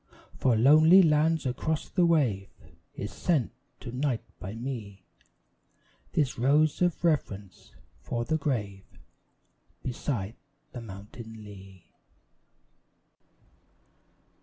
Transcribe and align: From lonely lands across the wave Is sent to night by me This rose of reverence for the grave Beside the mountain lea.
From 0.35 0.63
lonely 0.63 1.03
lands 1.03 1.45
across 1.45 1.87
the 1.87 2.07
wave 2.07 2.47
Is 2.95 3.13
sent 3.13 3.51
to 3.81 3.91
night 3.91 4.23
by 4.39 4.55
me 4.55 5.05
This 6.13 6.39
rose 6.39 6.81
of 6.81 7.03
reverence 7.03 7.75
for 8.01 8.25
the 8.25 8.37
grave 8.39 8.81
Beside 9.83 10.33
the 10.71 10.81
mountain 10.81 11.43
lea. 11.43 11.91